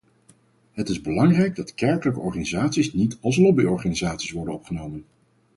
Het 0.71 0.89
is 0.89 1.01
belangrijk 1.01 1.55
dat 1.55 1.73
kerkelijke 1.73 2.19
organisaties 2.19 2.93
niet 2.93 3.17
als 3.21 3.37
lobbyorganisaties 3.37 4.31
worden 4.31 4.53
opgenomen. 4.53 5.05